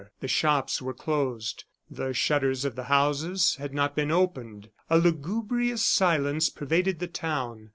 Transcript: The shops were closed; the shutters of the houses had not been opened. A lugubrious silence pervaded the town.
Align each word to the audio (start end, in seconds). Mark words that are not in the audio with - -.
The 0.19 0.27
shops 0.27 0.81
were 0.81 0.95
closed; 0.95 1.65
the 1.87 2.11
shutters 2.11 2.65
of 2.65 2.75
the 2.75 2.85
houses 2.85 3.57
had 3.57 3.71
not 3.71 3.95
been 3.95 4.09
opened. 4.09 4.71
A 4.89 4.97
lugubrious 4.97 5.85
silence 5.85 6.49
pervaded 6.49 6.97
the 6.97 7.05
town. 7.07 7.69